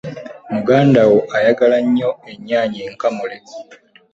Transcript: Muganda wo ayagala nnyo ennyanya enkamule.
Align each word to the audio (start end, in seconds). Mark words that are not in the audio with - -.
Muganda 0.53 0.99
wo 1.09 1.19
ayagala 1.37 1.77
nnyo 1.85 2.09
ennyanya 2.31 2.79
enkamule. 2.89 3.37